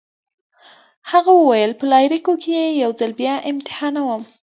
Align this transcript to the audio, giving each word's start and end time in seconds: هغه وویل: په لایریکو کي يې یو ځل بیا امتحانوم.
هغه 1.11 1.31
وویل: 1.35 1.71
په 1.79 1.85
لایریکو 1.91 2.33
کي 2.41 2.51
يې 2.59 2.67
یو 2.83 2.91
ځل 2.99 3.11
بیا 3.19 3.35
امتحانوم. 3.51 4.23